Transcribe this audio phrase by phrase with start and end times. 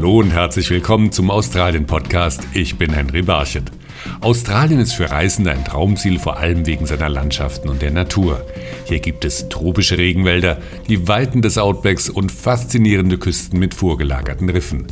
[0.00, 2.40] Hallo und herzlich willkommen zum Australien-Podcast.
[2.54, 3.64] Ich bin Henry Barchet.
[4.22, 8.42] Australien ist für Reisende ein Traumziel, vor allem wegen seiner Landschaften und der Natur.
[8.86, 10.56] Hier gibt es tropische Regenwälder,
[10.88, 14.86] die Weiten des Outbacks und faszinierende Küsten mit vorgelagerten Riffen.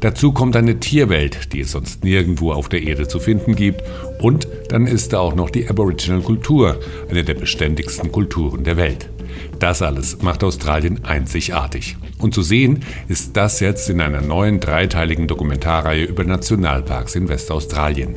[0.00, 3.82] Dazu kommt eine Tierwelt, die es sonst nirgendwo auf der Erde zu finden gibt.
[4.18, 9.10] Und dann ist da auch noch die Aboriginal Kultur, eine der beständigsten Kulturen der Welt.
[9.58, 11.96] Das alles macht Australien einzigartig.
[12.18, 18.16] Und zu sehen ist das jetzt in einer neuen dreiteiligen Dokumentarreihe über Nationalparks in Westaustralien.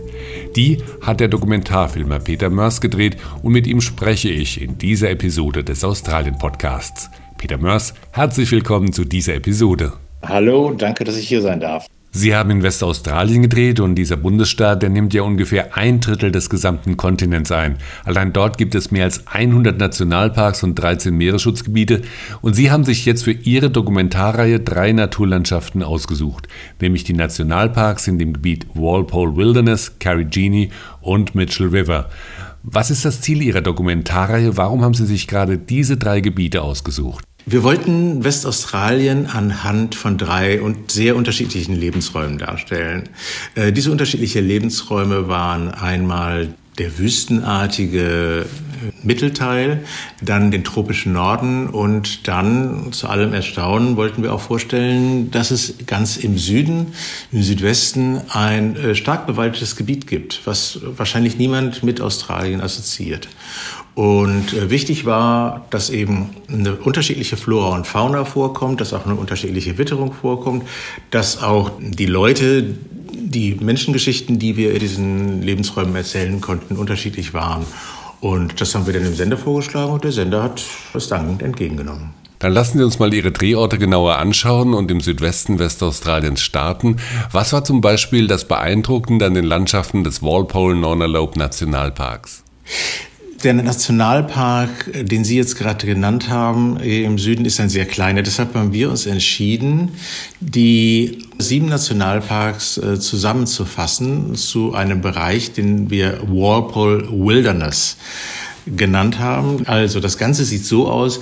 [0.56, 5.64] Die hat der Dokumentarfilmer Peter Mörs gedreht und mit ihm spreche ich in dieser Episode
[5.64, 7.10] des Australien-Podcasts.
[7.38, 9.94] Peter Mörs, herzlich willkommen zu dieser Episode.
[10.24, 11.88] Hallo, danke, dass ich hier sein darf.
[12.12, 16.50] Sie haben in Westaustralien gedreht und dieser Bundesstaat, der nimmt ja ungefähr ein Drittel des
[16.50, 17.78] gesamten Kontinents ein.
[18.06, 22.02] Allein dort gibt es mehr als 100 Nationalparks und 13 Meeresschutzgebiete
[22.42, 26.48] und Sie haben sich jetzt für Ihre Dokumentarreihe drei Naturlandschaften ausgesucht,
[26.82, 30.72] nämlich die Nationalparks in dem Gebiet Walpole Wilderness, Carigini
[31.02, 32.10] und Mitchell River.
[32.64, 34.58] Was ist das Ziel Ihrer Dokumentarreihe?
[34.58, 37.24] Warum haben Sie sich gerade diese drei Gebiete ausgesucht?
[37.50, 43.08] Wir wollten Westaustralien anhand von drei und sehr unterschiedlichen Lebensräumen darstellen.
[43.56, 48.48] Äh, diese unterschiedlichen Lebensräume waren einmal der wüstenartige
[49.02, 49.86] Mittelteil,
[50.22, 55.76] dann den tropischen Norden und dann zu allem Erstaunen wollten wir auch vorstellen, dass es
[55.88, 56.88] ganz im Süden,
[57.32, 63.28] im Südwesten ein äh, stark bewaldetes Gebiet gibt, was wahrscheinlich niemand mit Australien assoziiert.
[63.98, 69.16] Und äh, wichtig war, dass eben eine unterschiedliche Flora und Fauna vorkommt, dass auch eine
[69.16, 70.68] unterschiedliche Witterung vorkommt,
[71.10, 72.76] dass auch die Leute,
[73.12, 77.66] die Menschengeschichten, die wir in diesen Lebensräumen erzählen konnten, unterschiedlich waren.
[78.22, 82.12] Und das haben wir dann dem Sender vorgeschlagen und der Sender hat das dankend entgegengenommen.
[82.38, 86.98] Dann lassen Sie uns mal Ihre Drehorte genauer anschauen und im Südwesten Westaustraliens starten.
[87.32, 92.44] Was war zum Beispiel das Beeindruckende an den Landschaften des Walpole Nornalope Nationalparks?
[93.44, 98.24] Der Nationalpark, den Sie jetzt gerade genannt haben, im Süden ist ein sehr kleiner.
[98.24, 99.92] Deshalb haben wir uns entschieden,
[100.40, 107.98] die sieben Nationalparks äh, zusammenzufassen zu einem Bereich, den wir Walpole Wilderness
[108.66, 109.68] genannt haben.
[109.68, 111.20] Also das Ganze sieht so aus,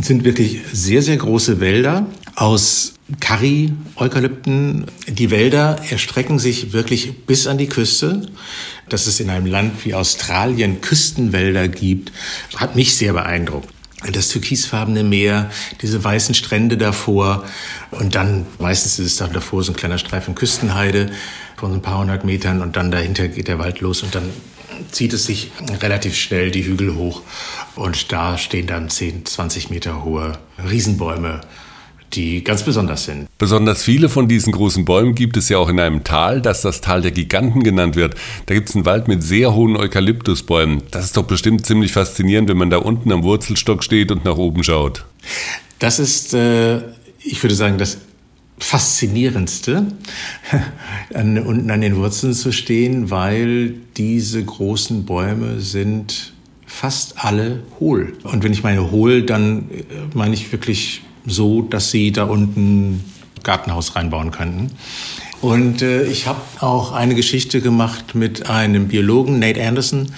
[0.00, 4.86] sind wirklich sehr, sehr große Wälder aus Curry-Eukalypten.
[5.06, 8.28] Die Wälder erstrecken sich wirklich bis an die Küste.
[8.88, 12.12] Dass es in einem Land wie Australien Küstenwälder gibt,
[12.56, 13.68] hat mich sehr beeindruckt
[14.12, 15.50] das türkisfarbene Meer,
[15.80, 17.44] diese weißen Strände davor
[17.90, 21.10] und dann meistens ist es dann davor so ein kleiner Streifen Küstenheide
[21.56, 24.30] von ein paar hundert Metern und dann dahinter geht der Wald los und dann
[24.90, 25.50] zieht es sich
[25.80, 27.22] relativ schnell die Hügel hoch
[27.74, 31.40] und da stehen dann 10, 20 Meter hohe Riesenbäume
[32.12, 33.28] die ganz besonders sind.
[33.38, 36.80] Besonders viele von diesen großen Bäumen gibt es ja auch in einem Tal, das das
[36.80, 38.14] Tal der Giganten genannt wird.
[38.46, 40.82] Da gibt es einen Wald mit sehr hohen Eukalyptusbäumen.
[40.90, 44.36] Das ist doch bestimmt ziemlich faszinierend, wenn man da unten am Wurzelstock steht und nach
[44.36, 45.04] oben schaut.
[45.78, 46.78] Das ist, äh,
[47.22, 47.98] ich würde sagen, das
[48.58, 49.86] Faszinierendste,
[51.14, 56.32] an, unten an den Wurzeln zu stehen, weil diese großen Bäume sind
[56.66, 58.14] fast alle hohl.
[58.22, 59.84] Und wenn ich meine hohl, dann äh,
[60.14, 63.04] meine ich wirklich so, dass sie da unten
[63.42, 64.72] Gartenhaus reinbauen könnten.
[65.40, 70.12] Und äh, ich habe auch eine Geschichte gemacht mit einem Biologen, Nate Anderson,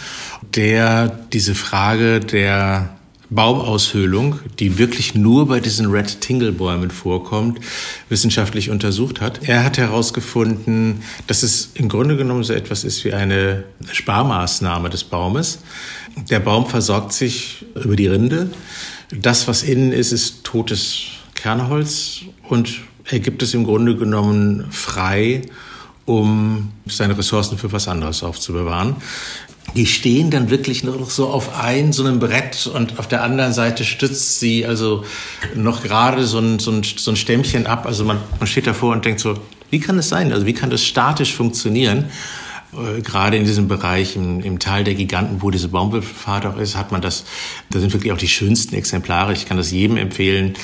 [0.55, 2.91] der diese Frage der
[3.31, 7.61] Baumaushöhlung, die wirklich nur bei diesen Red Tingle Bäumen vorkommt,
[8.09, 9.47] wissenschaftlich untersucht hat.
[9.47, 15.05] Er hat herausgefunden, dass es im Grunde genommen so etwas ist wie eine Sparmaßnahme des
[15.05, 15.59] Baumes.
[16.31, 18.51] Der Baum versorgt sich über die Rinde.
[19.11, 21.03] Das, was innen ist, ist totes
[21.35, 25.43] Kernholz und er gibt es im Grunde genommen frei,
[26.07, 28.97] um seine Ressourcen für was anderes aufzubewahren
[29.75, 33.53] die stehen dann wirklich noch so auf ein, so einem Brett und auf der anderen
[33.53, 35.05] Seite stützt sie also
[35.55, 37.87] noch gerade so ein, so ein, so ein Stämmchen ab.
[37.87, 39.35] Also man, man steht davor und denkt so,
[39.71, 40.33] wie kann das sein?
[40.33, 42.07] Also wie kann das statisch funktionieren?
[42.73, 46.77] Äh, gerade in diesem Bereich im, im Tal der Giganten, wo diese Baumwollfahrt auch ist,
[46.77, 47.25] hat man das,
[47.71, 49.33] da sind wirklich auch die schönsten Exemplare.
[49.33, 50.55] Ich kann das jedem empfehlen,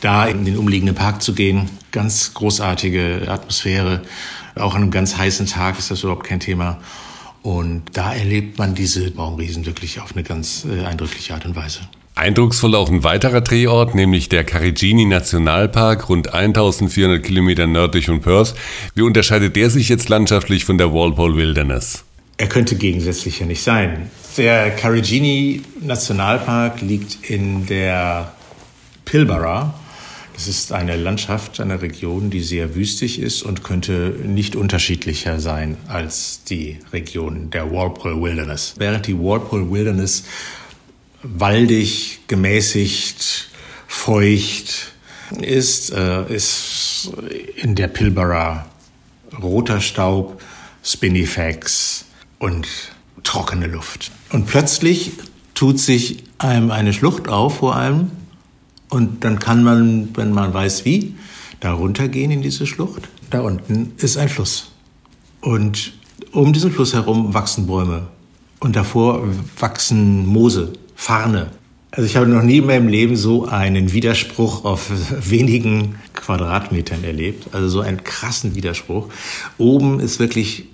[0.00, 1.68] da in den umliegenden Park zu gehen.
[1.90, 4.02] Ganz großartige Atmosphäre.
[4.54, 6.78] Auch an einem ganz heißen Tag ist das überhaupt kein Thema.
[7.42, 11.80] Und da erlebt man diese Baumriesen wirklich auf eine ganz äh, eindrückliche Art und Weise.
[12.14, 18.54] Eindrucksvoll auch ein weiterer Drehort, nämlich der Carigini Nationalpark, rund 1400 Kilometer nördlich von Perth.
[18.94, 22.04] Wie unterscheidet der sich jetzt landschaftlich von der Walpole Wilderness?
[22.36, 24.10] Er könnte gegensätzlicher nicht sein.
[24.36, 28.32] Der Carigini Nationalpark liegt in der
[29.04, 29.74] Pilbara.
[30.42, 35.76] Es ist eine Landschaft, eine Region, die sehr wüstig ist und könnte nicht unterschiedlicher sein
[35.86, 38.74] als die Region der Walpole Wilderness.
[38.76, 40.24] Während die Walpole Wilderness
[41.22, 43.50] waldig, gemäßigt,
[43.86, 44.94] feucht
[45.40, 47.12] ist, äh, ist
[47.54, 48.66] in der Pilbara
[49.40, 50.42] roter Staub,
[50.82, 52.04] Spinifax
[52.40, 52.66] und
[53.22, 54.10] trockene Luft.
[54.32, 55.12] Und plötzlich
[55.54, 58.10] tut sich einem eine Schlucht auf vor allem
[58.92, 61.14] und dann kann man, wenn man weiß wie,
[61.60, 63.08] da runtergehen in diese Schlucht.
[63.30, 64.70] Da unten ist ein Fluss.
[65.40, 65.94] Und
[66.32, 68.08] um diesen Fluss herum wachsen Bäume.
[68.60, 69.26] Und davor
[69.58, 71.52] wachsen Moose, Farne.
[71.90, 74.90] Also ich habe noch nie in meinem Leben so einen Widerspruch auf
[75.30, 77.48] wenigen Quadratmetern erlebt.
[77.52, 79.08] Also so einen krassen Widerspruch.
[79.56, 80.66] Oben ist wirklich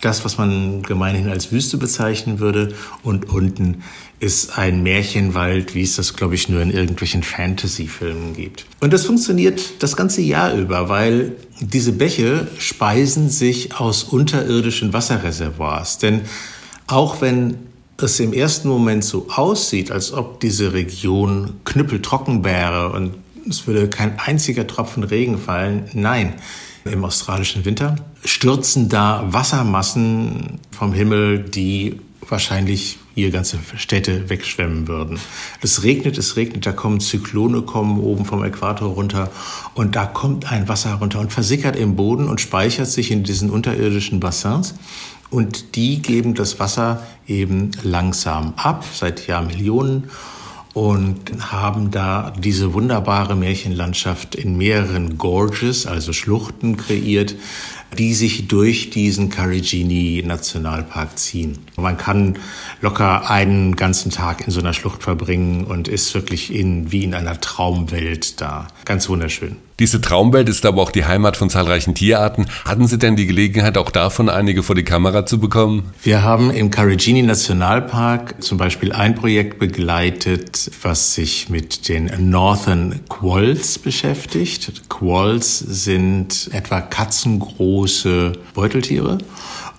[0.00, 2.74] das, was man gemeinhin als Wüste bezeichnen würde.
[3.02, 3.82] Und unten
[4.20, 8.66] ist ein Märchenwald, wie es das, glaube ich, nur in irgendwelchen Fantasy-Filmen gibt.
[8.80, 15.98] Und das funktioniert das ganze Jahr über, weil diese Bäche speisen sich aus unterirdischen Wasserreservoirs.
[15.98, 16.22] Denn
[16.86, 17.58] auch wenn
[18.00, 23.14] es im ersten Moment so aussieht, als ob diese Region knüppeltrocken wäre und
[23.48, 26.34] es würde kein einziger Tropfen Regen fallen, nein,
[26.88, 35.18] im australischen Winter, stürzen da Wassermassen vom Himmel, die wahrscheinlich hier ganze Städte wegschwemmen würden.
[35.62, 39.30] Es regnet, es regnet, da kommen Zyklone, kommen oben vom Äquator runter
[39.74, 43.50] und da kommt ein Wasser runter und versickert im Boden und speichert sich in diesen
[43.50, 44.74] unterirdischen Bassins.
[45.30, 50.04] Und die geben das Wasser eben langsam ab, seit Jahrmillionen
[50.78, 57.34] und haben da diese wunderbare Märchenlandschaft in mehreren Gorges, also Schluchten kreiert,
[57.98, 61.58] die sich durch diesen Carigini Nationalpark ziehen.
[61.76, 62.38] Man kann
[62.80, 67.12] locker einen ganzen Tag in so einer Schlucht verbringen und ist wirklich in, wie in
[67.12, 68.68] einer Traumwelt da.
[68.84, 69.56] Ganz wunderschön.
[69.78, 72.46] Diese Traumwelt ist aber auch die Heimat von zahlreichen Tierarten.
[72.64, 75.92] Hatten Sie denn die Gelegenheit, auch davon einige vor die Kamera zu bekommen?
[76.02, 82.98] Wir haben im Carigini Nationalpark zum Beispiel ein Projekt begleitet, was sich mit den Northern
[83.08, 84.88] Quolls beschäftigt.
[84.88, 89.18] Quolls sind etwa katzengroße Beuteltiere.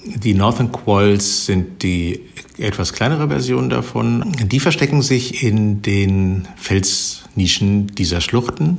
[0.06, 2.22] Die Northern Quolls sind die
[2.58, 4.32] etwas kleinere Version davon.
[4.46, 8.78] Die verstecken sich in den Felsnischen dieser Schluchten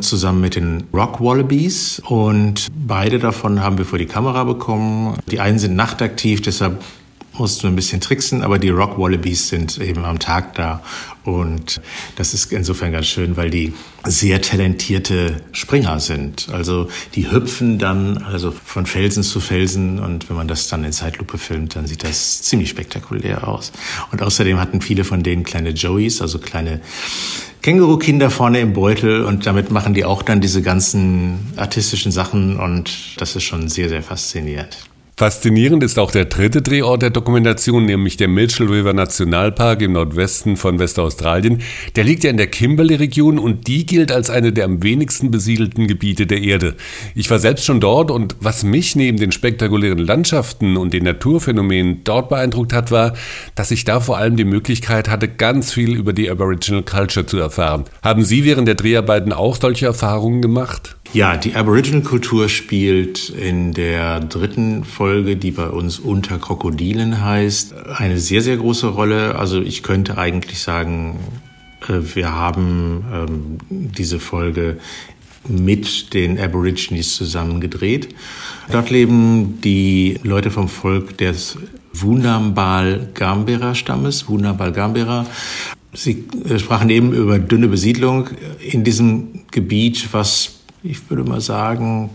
[0.00, 2.00] zusammen mit den Rock Wallabies.
[2.06, 5.18] Und beide davon haben wir vor die Kamera bekommen.
[5.30, 6.82] Die einen sind nachtaktiv, deshalb
[7.38, 10.82] mussten wir ein bisschen tricksen, aber die Rock Wallabies sind eben am Tag da.
[11.24, 11.80] Und
[12.16, 13.74] das ist insofern ganz schön, weil die
[14.04, 16.48] sehr talentierte Springer sind.
[16.50, 20.92] Also die hüpfen dann also von Felsen zu Felsen und wenn man das dann in
[20.92, 23.72] Zeitlupe filmt, dann sieht das ziemlich spektakulär aus.
[24.10, 26.80] Und außerdem hatten viele von denen kleine Joeys, also kleine
[27.62, 33.20] Känguru-Kinder vorne im Beutel und damit machen die auch dann diese ganzen artistischen Sachen und
[33.20, 34.78] das ist schon sehr, sehr faszinierend.
[35.18, 40.56] Faszinierend ist auch der dritte Drehort der Dokumentation, nämlich der Mitchell River Nationalpark im Nordwesten
[40.56, 41.60] von Westaustralien.
[41.96, 45.88] Der liegt ja in der Kimberley-Region und die gilt als eine der am wenigsten besiedelten
[45.88, 46.76] Gebiete der Erde.
[47.16, 52.04] Ich war selbst schon dort und was mich neben den spektakulären Landschaften und den Naturphänomenen
[52.04, 53.14] dort beeindruckt hat, war,
[53.56, 57.38] dass ich da vor allem die Möglichkeit hatte, ganz viel über die Aboriginal Culture zu
[57.38, 57.86] erfahren.
[58.04, 60.97] Haben Sie während der Dreharbeiten auch solche Erfahrungen gemacht?
[61.14, 68.18] Ja, die Aboriginal-Kultur spielt in der dritten Folge, die bei uns Unter Krokodilen heißt, eine
[68.18, 69.36] sehr, sehr große Rolle.
[69.36, 71.18] Also ich könnte eigentlich sagen,
[71.88, 74.76] äh, wir haben ähm, diese Folge
[75.48, 78.14] mit den Aborigines zusammen gedreht.
[78.70, 81.56] Dort leben die Leute vom Volk des
[81.94, 85.26] Wunambal Gambera Stammes, Wunambal Gambera.
[85.94, 88.28] Sie äh, sprachen eben über dünne Besiedlung
[88.60, 92.10] in diesem Gebiet, was ich würde mal sagen,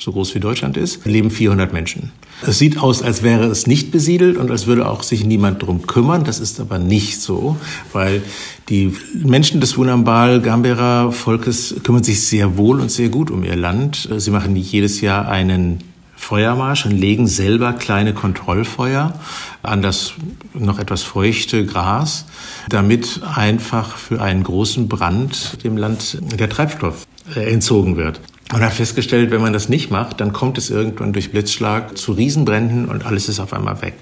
[0.00, 2.12] so groß wie Deutschland ist, leben 400 Menschen.
[2.46, 5.86] Es sieht aus, als wäre es nicht besiedelt und als würde auch sich niemand drum
[5.86, 6.22] kümmern.
[6.22, 7.56] Das ist aber nicht so,
[7.92, 8.22] weil
[8.68, 13.56] die Menschen des Wunambal Gambera Volkes kümmern sich sehr wohl und sehr gut um ihr
[13.56, 14.08] Land.
[14.18, 15.82] Sie machen jedes Jahr einen
[16.14, 19.14] Feuermarsch und legen selber kleine Kontrollfeuer
[19.62, 20.14] an das
[20.52, 22.26] noch etwas feuchte Gras,
[22.68, 28.20] damit einfach für einen großen Brand dem Land der Treibstoff entzogen wird.
[28.50, 32.12] Man hat festgestellt, wenn man das nicht macht, dann kommt es irgendwann durch Blitzschlag zu
[32.12, 33.94] Riesenbränden und alles ist auf einmal weg.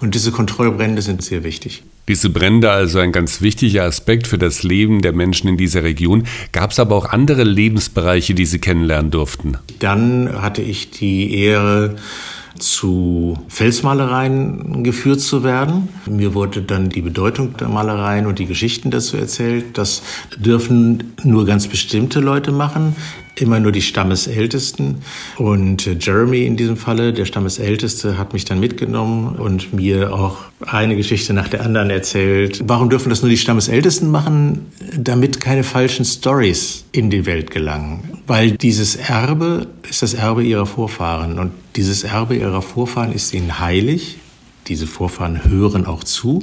[0.00, 1.82] Und diese Kontrollbrände sind sehr wichtig.
[2.08, 6.26] Diese Brände also ein ganz wichtiger Aspekt für das Leben der Menschen in dieser Region.
[6.52, 9.58] Gab es aber auch andere Lebensbereiche, die Sie kennenlernen durften?
[9.78, 11.96] Dann hatte ich die Ehre,
[12.58, 15.88] zu Felsmalereien geführt zu werden.
[16.06, 19.78] Mir wurde dann die Bedeutung der Malereien und die Geschichten dazu erzählt.
[19.78, 20.02] Das
[20.36, 22.94] dürfen nur ganz bestimmte Leute machen
[23.36, 25.02] immer nur die Stammesältesten.
[25.36, 30.38] Und äh, Jeremy in diesem Falle, der Stammesälteste, hat mich dann mitgenommen und mir auch
[30.60, 32.62] eine Geschichte nach der anderen erzählt.
[32.66, 34.66] Warum dürfen das nur die Stammesältesten machen?
[34.96, 38.20] Damit keine falschen Stories in die Welt gelangen.
[38.26, 41.38] Weil dieses Erbe ist das Erbe ihrer Vorfahren.
[41.38, 44.18] Und dieses Erbe ihrer Vorfahren ist ihnen heilig.
[44.68, 46.42] Diese Vorfahren hören auch zu.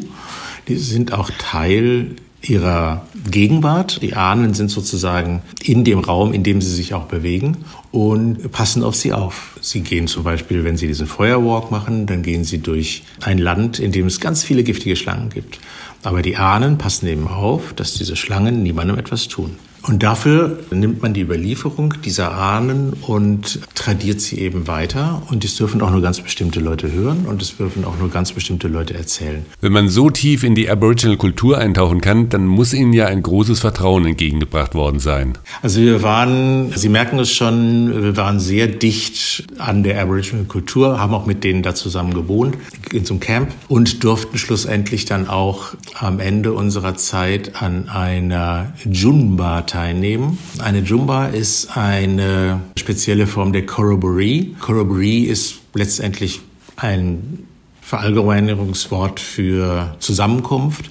[0.68, 4.02] Die sind auch Teil ihrer Gegenwart.
[4.02, 7.58] Die Ahnen sind sozusagen in dem Raum, in dem sie sich auch bewegen
[7.92, 9.58] und passen auf sie auf.
[9.62, 13.80] Sie gehen zum Beispiel, wenn sie diesen Feuerwalk machen, dann gehen sie durch ein Land,
[13.80, 15.60] in dem es ganz viele giftige Schlangen gibt.
[16.04, 19.58] Aber die Ahnen passen eben auf, dass diese Schlangen niemandem etwas tun.
[19.84, 25.22] Und dafür nimmt man die Überlieferung dieser Ahnen und tradiert sie eben weiter.
[25.30, 28.32] Und es dürfen auch nur ganz bestimmte Leute hören und es dürfen auch nur ganz
[28.34, 29.46] bestimmte Leute erzählen.
[29.62, 33.60] Wenn man so tief in die Aboriginal-Kultur eintauchen kann, dann muss Ihnen ja ein großes
[33.60, 35.38] Vertrauen entgegengebracht worden sein.
[35.62, 41.14] Also wir waren, Sie merken es schon, wir waren sehr dicht an der Aboriginal-Kultur, haben
[41.14, 42.58] auch mit denen da zusammen gewohnt
[42.92, 48.74] in so einem Camp und durften schlussendlich dann auch am Ende unserer Zeit an einer
[48.84, 50.38] Junba teilnehmen.
[50.60, 54.48] Eine Jumba ist eine spezielle Form der Corroboree.
[54.60, 56.42] Corroboree ist letztendlich
[56.76, 57.46] ein
[57.82, 60.90] Verallgemeinerungswort für Zusammenkunft.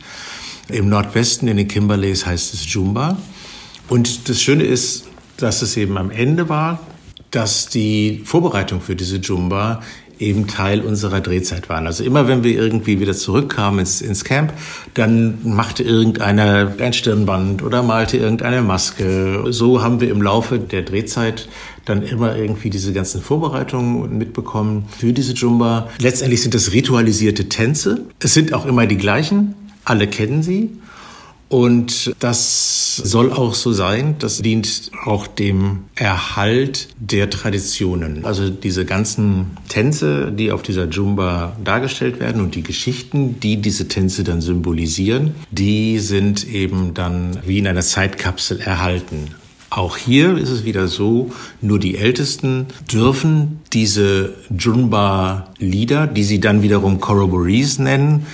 [0.68, 3.18] Im Nordwesten in den Kimberleys heißt es Jumba.
[3.88, 6.80] Und das Schöne ist, dass es eben am Ende war,
[7.30, 9.80] dass die Vorbereitung für diese Jumba
[10.18, 11.87] eben Teil unserer Drehzeit waren.
[11.87, 14.52] Also immer wenn wir irgendwie wieder zurückkamen ins, ins Camp,
[14.94, 19.44] dann machte irgendeiner ein Stirnband oder malte irgendeine Maske.
[19.50, 21.48] So haben wir im Laufe der Drehzeit
[21.84, 25.88] dann immer irgendwie diese ganzen Vorbereitungen mitbekommen für diese Jumba.
[25.98, 28.02] Letztendlich sind das ritualisierte Tänze.
[28.18, 29.54] Es sind auch immer die gleichen.
[29.84, 30.70] Alle kennen sie.
[31.49, 34.17] Und das soll auch so sein.
[34.19, 38.25] Das dient auch dem Erhalt der Traditionen.
[38.25, 43.88] Also diese ganzen Tänze, die auf dieser Jumba dargestellt werden und die Geschichten, die diese
[43.88, 49.35] Tänze dann symbolisieren, die sind eben dann wie in einer Zeitkapsel erhalten.
[49.71, 56.62] Auch hier ist es wieder so, nur die Ältesten dürfen diese Jumba-Lieder, die sie dann
[56.62, 58.26] wiederum Corroborees nennen,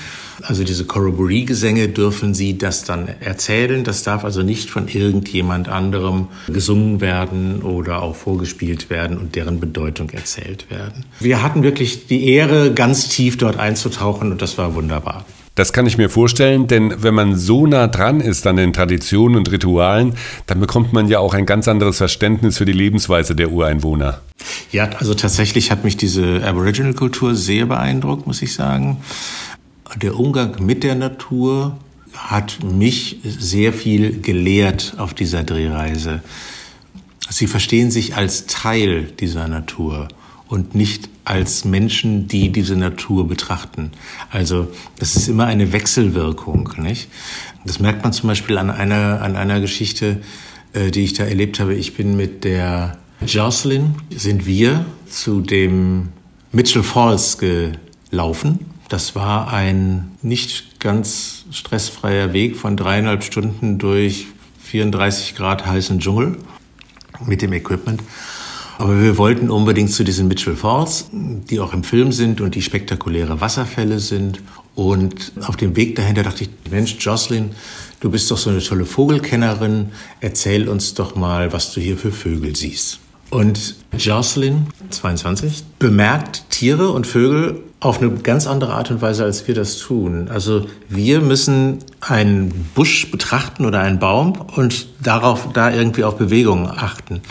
[0.43, 3.85] also diese Corroboree-Gesänge dürfen Sie das dann erzählen.
[3.85, 9.61] Das darf also nicht von irgendjemand anderem gesungen werden oder auch vorgespielt werden und deren
[9.61, 11.05] Bedeutung erzählt werden.
[11.21, 15.25] Wir hatten wirklich die Ehre, ganz tief dort einzutauchen und das war wunderbar.
[15.55, 19.37] Das kann ich mir vorstellen, denn wenn man so nah dran ist an den Traditionen
[19.37, 20.15] und Ritualen,
[20.47, 24.21] dann bekommt man ja auch ein ganz anderes Verständnis für die Lebensweise der Ureinwohner.
[24.73, 28.97] Ja, also tatsächlich hat mich diese Aboriginal-Kultur sehr beeindruckt, muss ich sagen
[29.97, 31.77] der Umgang mit der Natur
[32.15, 36.23] hat mich sehr viel gelehrt auf dieser Drehreise.
[37.29, 40.09] Sie verstehen sich als Teil dieser Natur
[40.49, 43.91] und nicht als Menschen, die diese Natur betrachten.
[44.31, 47.09] Also das ist immer eine Wechselwirkung, nicht?
[47.65, 50.21] Das merkt man zum Beispiel an einer an einer Geschichte,
[50.75, 51.75] äh, die ich da erlebt habe.
[51.75, 56.11] Ich bin mit der Jocelyn sind wir zu dem
[56.53, 64.27] Mitchell Falls gelaufen das war ein nicht ganz stressfreier Weg von dreieinhalb Stunden durch
[64.65, 66.37] 34 Grad heißen Dschungel
[67.27, 68.03] mit dem Equipment.
[68.79, 72.63] Aber wir wollten unbedingt zu diesen Mitchell Falls, die auch im Film sind und die
[72.63, 74.41] spektakuläre Wasserfälle sind.
[74.75, 77.51] Und auf dem Weg dahinter dachte ich, Mensch, Jocelyn,
[78.01, 79.93] du bist doch so eine tolle Vogelkennerin.
[80.21, 82.99] Erzähl uns doch mal, was du hier für Vögel siehst.
[83.31, 89.49] Und Jocelyn, 22, bemerkt Tiere und Vögel auf eine ganz andere Art und Weise, als
[89.49, 90.29] wir das tun.
[90.33, 96.69] Also wir müssen einen Busch betrachten oder einen Baum und darauf, da irgendwie auf Bewegungen
[96.69, 97.23] achten.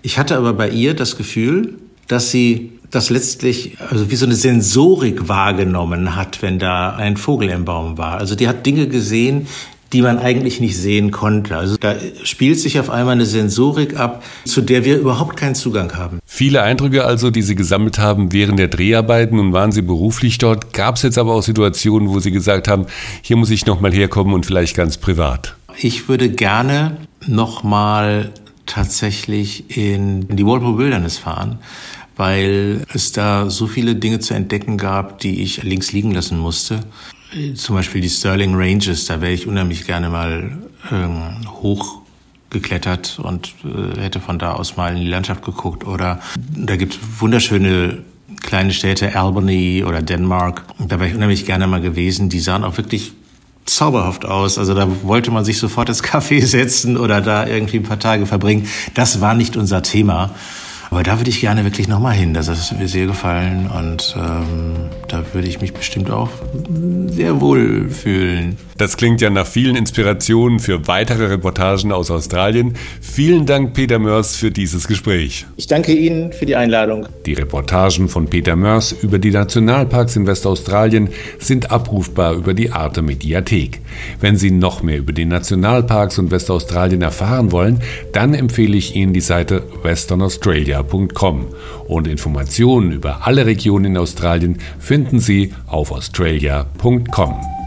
[0.00, 1.74] Ich hatte aber bei ihr das Gefühl,
[2.08, 7.50] dass sie das letztlich, also wie so eine Sensorik wahrgenommen hat, wenn da ein Vogel
[7.50, 8.16] im Baum war.
[8.16, 9.46] Also die hat Dinge gesehen,
[9.92, 11.58] die man eigentlich nicht sehen konnte.
[11.58, 15.94] Also da spielt sich auf einmal eine Sensorik ab, zu der wir überhaupt keinen Zugang
[15.96, 16.19] haben.
[16.40, 20.72] Viele Eindrücke also, die Sie gesammelt haben während der Dreharbeiten und waren Sie beruflich dort.
[20.72, 22.86] Gab es jetzt aber auch Situationen, wo Sie gesagt haben,
[23.20, 25.54] hier muss ich nochmal herkommen und vielleicht ganz privat?
[25.76, 28.30] Ich würde gerne nochmal
[28.64, 31.58] tatsächlich in die Walpole Wilderness fahren
[32.16, 36.80] weil es da so viele Dinge zu entdecken gab, die ich links liegen lassen musste
[37.54, 40.58] zum Beispiel die Sterling Ranges, da wäre ich unheimlich gerne mal
[40.90, 41.36] ähm,
[42.50, 45.86] hochgeklettert und äh, hätte von da aus mal in die Landschaft geguckt.
[45.86, 47.98] Oder da gibt es wunderschöne
[48.42, 50.64] kleine Städte, Albany oder Denmark.
[50.78, 52.28] Da wäre ich unheimlich gerne mal gewesen.
[52.28, 53.12] Die sahen auch wirklich
[53.66, 54.58] zauberhaft aus.
[54.58, 58.26] Also da wollte man sich sofort ins Café setzen oder da irgendwie ein paar Tage
[58.26, 58.66] verbringen.
[58.94, 60.30] Das war nicht unser Thema.
[60.90, 62.34] Aber da würde ich gerne wirklich nochmal hin.
[62.34, 66.30] Das hat mir sehr gefallen und ähm, da würde ich mich bestimmt auch
[67.06, 68.56] sehr wohl fühlen.
[68.76, 72.74] Das klingt ja nach vielen Inspirationen für weitere Reportagen aus Australien.
[73.00, 75.46] Vielen Dank, Peter Mörs, für dieses Gespräch.
[75.56, 77.06] Ich danke Ihnen für die Einladung.
[77.24, 83.02] Die Reportagen von Peter Mörs über die Nationalparks in Westaustralien sind abrufbar über die Arte
[83.02, 83.80] Mediathek.
[84.20, 87.80] Wenn Sie noch mehr über die Nationalparks und Westaustralien erfahren wollen,
[88.12, 91.46] dann empfehle ich Ihnen die Seite Western Australia australia.com
[91.88, 97.59] und Informationen über alle Regionen in Australien finden Sie auf australia.com.